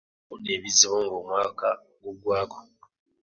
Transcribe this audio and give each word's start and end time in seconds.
Yafuna 0.23 0.49
ebizibu 0.57 0.97
ng'omwaka 1.05 1.69
guggwaako. 2.01 2.57